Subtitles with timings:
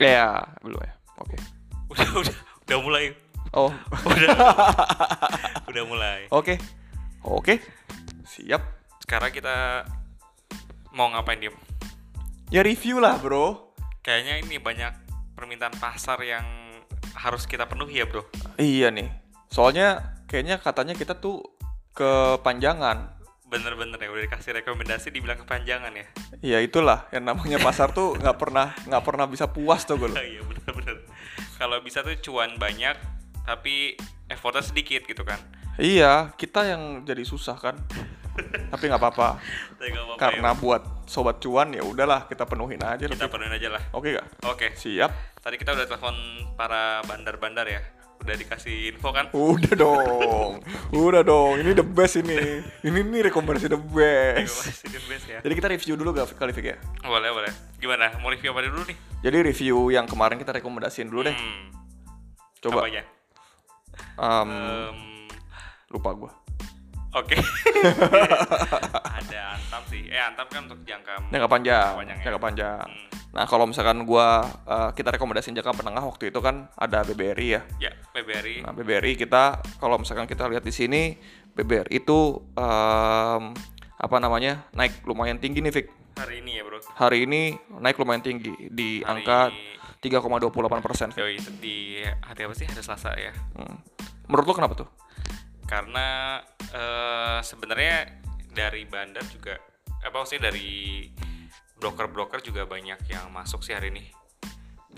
[0.00, 0.92] Ya, belum ya.
[1.20, 1.36] Oke.
[1.92, 3.04] Udah udah udah mulai.
[3.52, 3.68] Oh,
[4.08, 4.30] Udah.
[5.70, 6.24] udah mulai.
[6.32, 6.56] oke.
[7.20, 7.60] Oke.
[8.24, 8.62] Siap.
[9.04, 9.84] Sekarang kita
[10.96, 11.52] mau ngapain Dim?
[12.48, 13.74] Ya review lah, Bro.
[14.00, 14.92] Kayaknya ini banyak
[15.36, 16.46] permintaan pasar yang
[17.12, 18.24] harus kita penuhi ya, Bro.
[18.56, 19.10] Iya nih.
[19.52, 21.44] Soalnya kayaknya katanya kita tuh
[21.92, 23.19] kepanjangan.
[23.50, 26.06] Bener-bener ya udah dikasih rekomendasi dibilang kepanjangan ya.
[26.40, 30.10] Ya itulah yang namanya pasar tuh nggak pernah nggak pernah bisa puas tuh gue.
[30.30, 31.02] Iya bener-bener.
[31.58, 32.94] Kalau bisa tuh cuan banyak
[33.42, 33.98] tapi
[34.30, 35.42] effortnya sedikit gitu kan.
[35.80, 37.74] Iya, kita yang jadi susah kan.
[38.70, 39.42] Tapi nggak apa-apa.
[40.16, 40.58] Karena ya.
[40.58, 43.04] buat sobat cuan ya udahlah kita penuhin aja.
[43.10, 43.32] kita Rafik.
[43.34, 43.82] penuhin aja lah.
[43.90, 44.26] Oke gak?
[44.46, 44.66] Oke.
[44.78, 45.10] Siap.
[45.42, 46.14] Tadi kita udah telepon
[46.54, 47.80] para bandar-bandar ya.
[48.20, 49.32] Udah dikasih info kan?
[49.32, 50.60] Udah dong.
[50.92, 51.56] Udah dong.
[51.56, 52.60] Ini the best ini.
[52.84, 54.84] Ini nih rekomendasi the best.
[54.84, 55.38] The best ya.
[55.40, 56.76] Jadi kita review dulu gak kali ya?
[57.00, 57.52] Boleh, boleh.
[57.80, 58.12] Gimana?
[58.20, 58.96] Mau review apa dulu nih?
[59.24, 61.36] Jadi review yang kemarin kita rekomendasiin dulu deh.
[61.36, 61.72] Hmm,
[62.60, 62.84] Coba.
[62.84, 63.02] apanya?
[64.20, 64.98] Em, Em,
[65.88, 66.30] lupa gua.
[67.16, 67.34] Oke.
[69.18, 70.06] Ada Antam sih.
[70.06, 71.92] Eh Antam kan untuk jangka Jangka panjang.
[71.98, 72.24] panjang ya.
[72.28, 72.86] Jangka panjang.
[72.86, 73.08] Hmm.
[73.30, 77.62] Nah kalau misalkan gua eh, kita rekomendasiin jangka menengah waktu itu kan ada BBRI ya.
[77.78, 78.66] Ya, PBRI.
[78.66, 81.14] Nah BBRI kita kalau misalkan kita lihat di sini
[81.54, 83.42] BBRI itu em,
[84.00, 85.86] apa namanya naik lumayan tinggi nih Fik.
[86.18, 86.84] Hari ini ya, Bro.
[87.00, 89.40] Hari ini naik lumayan tinggi di Hari- angka
[90.00, 91.08] 3,28 persen.
[91.12, 92.64] Yoi, di hari apa sih?
[92.64, 93.32] Hari Selasa ya.
[93.56, 93.84] Hmm.
[94.28, 94.88] Menurut lo kenapa tuh?
[95.68, 96.40] Karena
[96.72, 98.20] eh, sebenarnya
[98.50, 99.60] dari bandar juga
[100.00, 101.04] apa maksudnya dari
[101.80, 104.12] broker-broker juga banyak yang masuk sih hari ini.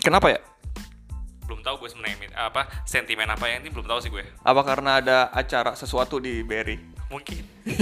[0.03, 0.39] Kenapa ya?
[1.47, 4.23] Belum tahu gue sebenarnya apa sentimen apa yang ini belum tahu sih gue.
[4.43, 6.77] Apa karena ada acara sesuatu di BRI?
[7.07, 7.43] Mungkin.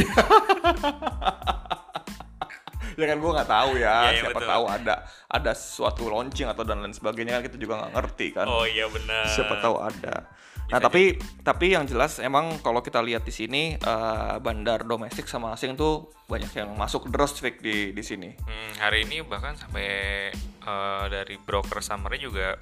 [3.00, 4.12] ya kan gue nggak tahu ya.
[4.12, 4.50] Iya, iya, Siapa betul.
[4.54, 4.96] tahu ada
[5.32, 8.46] ada suatu launching atau dan lain sebagainya kan kita juga nggak ngerti kan.
[8.46, 9.26] Oh iya benar.
[9.30, 10.30] Siapa tahu ada.
[10.72, 11.04] Nah Bisa tapi
[11.44, 16.10] tapi yang jelas emang kalau kita lihat di sini eh, bandar domestik sama asing tuh
[16.26, 18.32] banyak yang masuk deros Fik, di di sini.
[18.40, 22.56] Hmm, hari ini bahkan sampai eh, dari broker summary juga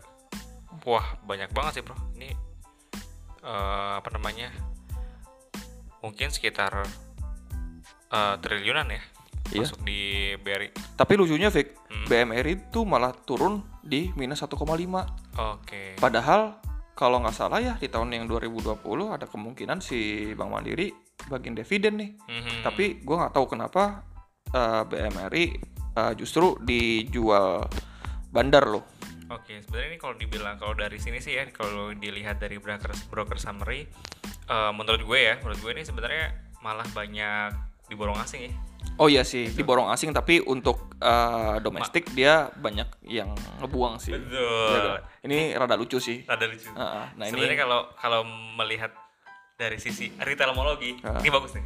[0.84, 2.34] wah banyak banget sih bro ini
[3.40, 4.50] eh, apa namanya
[6.02, 6.82] mungkin sekitar
[8.10, 9.04] eh, triliunan ya
[9.50, 9.66] Iya.
[9.66, 10.02] masuk di
[10.38, 12.06] BRI Tapi lucunya Fik, Hmm.
[12.06, 15.10] BMRI itu malah turun di minus 1,5.
[15.34, 16.54] oke Padahal
[17.00, 18.76] kalau nggak salah ya di tahun yang 2020
[19.08, 20.92] ada kemungkinan si Bank Mandiri
[21.32, 22.12] bagian dividen nih.
[22.28, 22.56] Mhm.
[22.68, 24.04] Tapi gue nggak tahu kenapa
[24.52, 25.46] eh, BMRI
[25.96, 27.64] eh, justru dijual
[28.36, 28.84] bandar loh.
[29.32, 33.40] Oke, sebenarnya ini kalau dibilang kalau dari sini sih ya, kalau dilihat dari broker broker
[33.40, 33.88] summary,
[34.52, 37.56] eh, menurut gue ya, menurut gue ini sebenarnya malah banyak
[37.88, 38.54] diborong asing ya.
[38.96, 43.32] Oh iya sih, diborong asing tapi untuk eh, domestik dia banyak yang
[43.64, 44.12] ngebuang sih.
[44.12, 44.68] Betul.
[44.68, 45.02] Iya nggak?
[45.24, 46.28] Ini rada lucu sih.
[46.28, 46.68] Rada lucu.
[46.68, 48.22] Heeh, nah ini sebenarnya kalau kalau
[48.60, 48.92] melihat
[49.56, 51.20] dari sisi retailmologi, Ah.
[51.20, 51.64] ini bagus nih.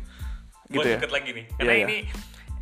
[0.70, 1.10] Gitu Buat ya?
[1.10, 1.86] lagi nih, karena Iya, iya.
[1.86, 1.98] ini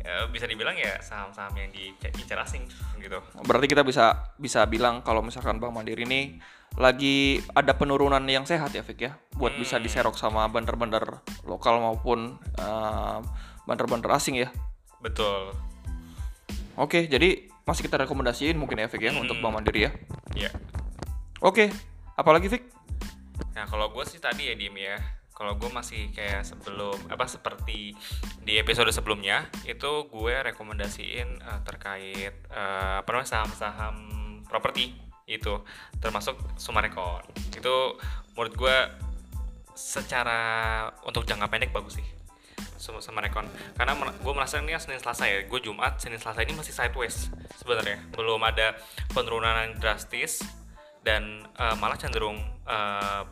[0.02, 2.64] eh, bisa dibilang ya saham-saham yang diincar asing
[2.98, 3.20] gitu.
[3.44, 6.40] Berarti kita bisa bisa bilang kalau misalkan Bank Mandiri ini
[6.74, 9.84] lagi ada penurunan yang sehat ya Fik ya buat bisa Hmm.
[9.84, 13.18] diserok sama bandar-bandar lokal maupun eh,
[13.68, 14.48] bandar-bandar asing ya.
[15.02, 15.54] Betul.
[16.78, 19.44] Oke, jadi masih kita rekomendasiin mungkin ya Fik ya untuk Hmm.
[19.50, 19.90] Bank Mandiri ya.
[20.34, 20.50] Ya.
[21.38, 21.70] Oke,
[22.18, 22.62] apalagi Fik?
[23.52, 24.98] Nah kalau gue sih tadi ya diem ya.
[25.32, 27.96] Kalau gue masih kayak sebelum apa seperti
[28.44, 33.96] di episode sebelumnya itu gue rekomendasiin eh, terkait eh, apa namanya saham-saham
[34.46, 34.94] properti
[35.26, 35.64] itu
[36.02, 37.24] termasuk Sumarekon
[37.56, 37.74] itu
[38.36, 38.76] menurut gue
[39.72, 40.40] secara
[41.08, 42.06] untuk jangka pendek bagus sih
[42.82, 46.74] Sum- Sumarekon karena gue merasa ini Senin Selasa ya gue Jumat Senin Selasa ini masih
[46.74, 48.74] sideways sebenarnya belum ada
[49.08, 50.42] penurunan yang drastis
[51.00, 53.22] dan eh, malah cenderung eh,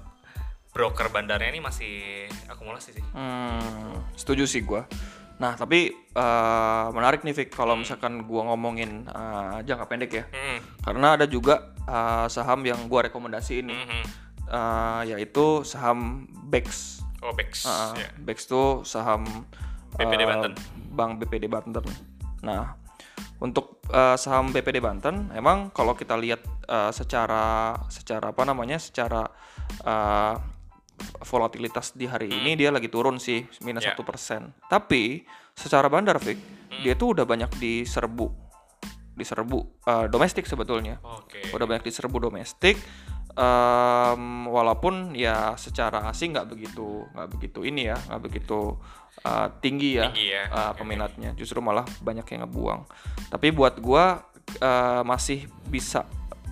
[0.70, 1.94] broker bandarnya ini masih
[2.46, 4.86] akumulasi sih Hmm, setuju sih gua.
[5.40, 10.24] Nah, tapi eh, menarik nih Fik kalau misalkan gua ngomongin eh, jangka pendek ya.
[10.30, 13.78] Hmm, Karena ada juga eh, saham yang gua rekomendasiin nih.
[13.82, 14.02] mhm.
[14.46, 17.00] eh, yaitu saham BEX.
[17.22, 18.08] Oh Bex Uh, ya.
[18.16, 19.24] BEX itu saham
[19.90, 20.52] BPD eh, Banten.
[20.90, 21.84] Bank BPD Banten.
[22.46, 22.78] Nah,
[23.38, 29.26] untuk eh, saham BPD Banten, emang kalau kita lihat eh, secara secara apa namanya, secara
[29.82, 30.34] eh,
[31.24, 33.92] volatilitas di hari ini dia lagi turun sih minus Hmm.
[33.92, 33.96] Ya.
[33.96, 34.52] satu persen.
[34.68, 35.24] Tapi
[35.56, 36.82] secara bandar Fik, Hmm.
[36.84, 38.28] dia tuh udah banyak diserbu,
[39.12, 42.78] diserbu eh, domestik sebetulnya oke udah banyak diserbu domestik
[43.30, 48.74] Em, walaupun ya secara asing nggak begitu nggak begitu ini ya nggak begitu
[49.22, 50.82] eh, tinggi ya, Tinggi ya, oke.
[50.82, 51.30] peminatnya.
[51.38, 52.80] Justru malah banyak yang ngebuang.
[53.30, 54.26] Tapi buat gua
[54.58, 56.10] eh, masih bisa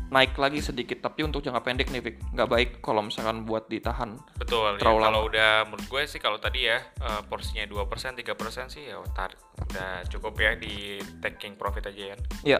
[0.09, 1.03] naik lagi sedikit.
[1.03, 4.81] Tapi untuk jangka pendek nih Vic nggak baik kalau misalkan buat ditahan Betul.
[4.81, 9.03] Ya, kalau udah menurut gue sih kalau tadi ya eh, porsinya 2%, 3% sih ya
[9.13, 9.37] tar,
[9.67, 12.17] udah cukup ya di taking profit aja ya.
[12.57, 12.59] ya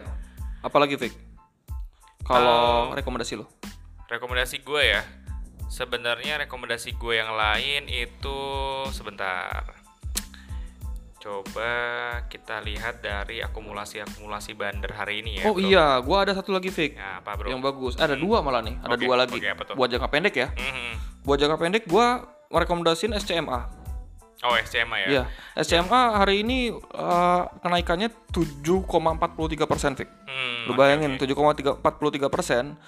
[0.61, 1.15] apalagi Vic?
[2.27, 3.58] Kalau rekomendasi lo
[4.09, 5.01] Rekomendasi gue ya.
[5.69, 8.39] Sebenarnya rekomendasi gue yang lain itu
[8.89, 9.77] sebentar.
[11.19, 11.71] Coba
[12.31, 15.45] kita lihat dari akumulasi-akumulasi bandar hari ini ya.
[15.45, 15.59] oh bro.
[15.61, 17.51] iya gua ada satu lagi Vic Ya, apa bro?
[17.51, 19.75] yang bagus ada dua malah nih ada Oke, dua lagi tuh?
[19.75, 20.91] buat jangka pendek ya Mhm.
[21.27, 23.67] buat jangka pendek gua merekomendasiin SCMA
[24.39, 25.07] Oh SCMA ya?
[25.11, 25.23] Iya,
[25.59, 30.07] SCMA hari ini eh, kenaikannya 7,43 persen, Vic.
[30.07, 31.83] Hmm, Lu bayangin 7,43
[32.31, 32.79] persen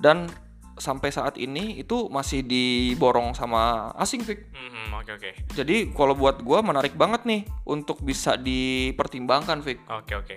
[0.00, 0.32] dan
[0.74, 4.46] sampai saat ini itu masih diborong sama asing, Vic.
[4.50, 5.30] mhm, Oke oke.
[5.52, 9.78] Jadi kalau buat gua menarik banget nih untuk bisa dipertimbangkan, Vic.
[9.86, 10.36] Oke oke.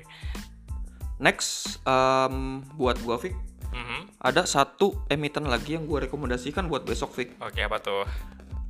[1.18, 3.34] Next em, buat gua, Vic,
[3.68, 4.22] Mhm.
[4.22, 7.34] ada satu emiten lagi yang gua rekomendasikan buat besok, Vic.
[7.38, 8.06] Oke apa tuh?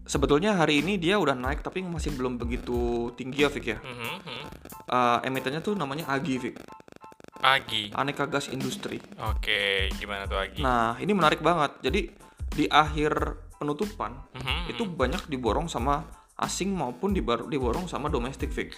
[0.07, 3.77] Sebetulnya hari ini dia udah naik tapi masih belum begitu tinggi ya, Vic ya.
[3.77, 4.43] Mhm, mhm.
[4.87, 6.55] Eh, emitennya tuh namanya Agi, Vic.
[7.41, 7.93] Agi.
[7.93, 8.97] Aneka Gas Industri.
[9.21, 10.61] Oke, gimana tuh Agi?
[10.61, 11.77] Nah, ini menarik banget.
[11.81, 12.01] Jadi
[12.47, 13.11] di akhir
[13.57, 16.05] penutupan Mhm, itu banyak diborong sama
[16.37, 18.73] asing maupun diborong sama domestik Vic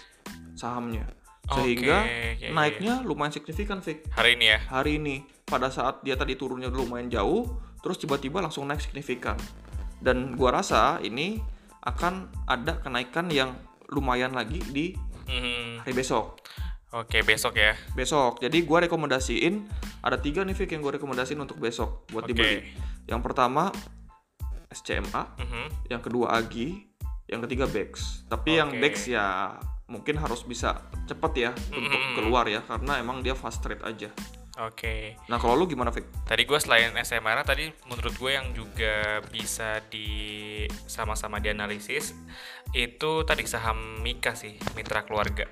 [0.56, 1.08] sahamnya.
[1.50, 2.50] Sehingga Oke, iya, iya.
[2.54, 4.06] naiknya lumayan signifikan Vic.
[4.14, 4.60] Hari ini ya?
[4.70, 7.48] Hari ini pada saat dia tadi turunnya lumayan jauh,
[7.82, 9.36] terus tiba-tiba langsung naik signifikan.
[10.00, 11.42] Dan gua rasa ini
[11.82, 13.56] akan ada kenaikan yang
[13.90, 14.94] lumayan lagi di
[15.26, 15.84] Mhm.
[15.84, 16.38] hari besok.
[16.90, 17.78] Oke, besok ya.
[17.94, 18.42] besok.
[18.42, 19.62] Jadi gua rekomendasiin
[20.02, 22.34] ada tiga nih Vic yang gue rekomendasiin untuk besok buat Oke.
[22.34, 22.66] dibeli.
[23.06, 23.70] Yang pertama
[24.70, 25.90] SCMA, Mhm.
[25.90, 26.86] yang kedua Agi,
[27.26, 28.24] yang ketiga Bex.
[28.26, 28.80] Tapi yang Oke.
[28.80, 29.54] Bex ya
[29.86, 32.16] mungkin harus bisa cepet ya untuk Mm-mm.
[32.16, 34.10] keluar ya karena emang dia fast trade aja.
[34.60, 35.16] Oke.
[35.26, 36.04] Nah kalau lu gimana Vic?
[36.26, 40.10] Tadi gue selain SMR tadi menurut gue yang juga bisa di
[40.84, 42.12] sama-sama dianalisis
[42.72, 45.46] itu tadi saham Mika sih, mitra keluarga.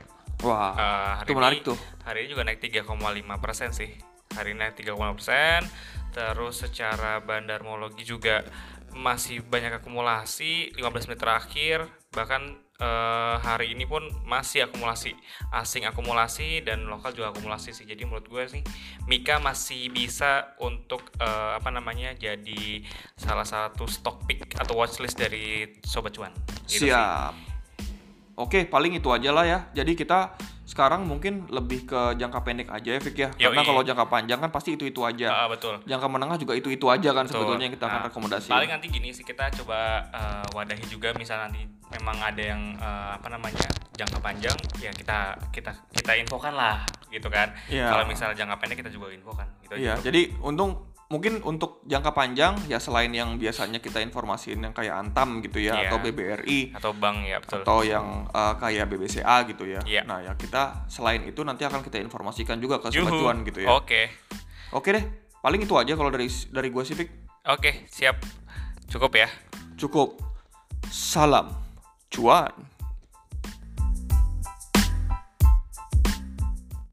[0.45, 1.78] Wah, Eh, hari itu menarik ini, tuh.
[2.06, 3.89] Hari ini juga naik 3,5 persen sih.
[4.38, 5.66] Hari ini naik 3,5 persen.
[6.13, 8.45] Terus secara bandarmologi juga
[8.94, 11.78] masih banyak akumulasi 15 menit terakhir.
[12.13, 12.42] Bahkan
[12.78, 15.18] eh, hari ini pun masih akumulasi
[15.50, 17.90] asing akumulasi dan lokal juga akumulasi sih.
[17.90, 18.62] Jadi menurut gue sih
[19.10, 22.86] Mika masih bisa untuk eh, apa namanya jadi
[23.18, 26.33] salah satu stock pick atau watchlist dari sobat cuan.
[26.69, 26.86] Gitu
[27.33, 27.56] sih.
[28.38, 29.60] Oke, paling itu aja lah ya.
[29.74, 33.30] Jadi kita sekarang mungkin lebih ke jangka pendek aja ya, Vic ya.
[33.34, 33.66] Karena Yoi.
[33.66, 35.34] kalau jangka panjang kan pasti itu-itu aja.
[35.34, 35.74] Ah, betul.
[35.84, 37.42] Jangka menengah juga itu-itu aja kan Betul.
[37.42, 38.50] sebetulnya yang kita akan Nah, rekomendasi.
[38.54, 43.10] Paling nanti gini sih kita coba eh, wadahi juga misal nanti memang ada yang eh,
[43.18, 43.66] apa namanya
[43.98, 47.50] jangka panjang ya kita kita kita infokan lah gitu kan.
[47.66, 47.90] Iya.
[47.90, 50.04] Kalau misal jangka pendek kita juga infokan gitu Iya, aja.
[50.06, 55.39] jadi untung mungkin untuk jangka panjang ya selain yang biasanya kita informasiin yang kayak Antam
[55.39, 55.88] gitu ya Iya.
[55.88, 57.63] atau BBRI Atau bank ya betul.
[57.63, 59.80] atau yang uh, kayak BBCA gitu ya.
[59.88, 60.04] Iya.
[60.04, 63.71] Nah, ya kita selain itu nanti akan kita informasikan juga ke sobat cuan gitu ya.
[63.71, 64.12] Oke.
[64.75, 65.04] Oke deh,
[65.39, 66.95] paling itu aja kalau dari dari gua sih.
[67.48, 68.19] Oke, siap.
[68.92, 69.31] Cukup ya.
[69.80, 70.19] Cukup.
[70.92, 71.56] Salam
[72.12, 72.51] cuan.